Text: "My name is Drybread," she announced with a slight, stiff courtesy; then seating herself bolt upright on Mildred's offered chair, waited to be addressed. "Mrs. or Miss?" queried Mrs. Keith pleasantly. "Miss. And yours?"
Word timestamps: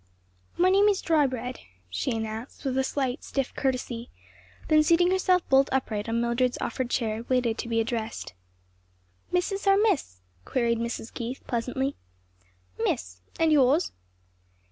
"My 0.57 0.71
name 0.71 0.87
is 0.87 0.99
Drybread," 0.99 1.59
she 1.87 2.09
announced 2.09 2.65
with 2.65 2.75
a 2.75 2.83
slight, 2.83 3.23
stiff 3.23 3.53
courtesy; 3.53 4.09
then 4.67 4.81
seating 4.81 5.11
herself 5.11 5.47
bolt 5.47 5.69
upright 5.71 6.09
on 6.09 6.19
Mildred's 6.19 6.57
offered 6.59 6.89
chair, 6.89 7.21
waited 7.29 7.59
to 7.59 7.69
be 7.69 7.79
addressed. 7.79 8.33
"Mrs. 9.31 9.67
or 9.67 9.77
Miss?" 9.77 10.21
queried 10.43 10.79
Mrs. 10.79 11.13
Keith 11.13 11.43
pleasantly. 11.45 11.97
"Miss. 12.83 13.21
And 13.39 13.51
yours?" 13.51 13.91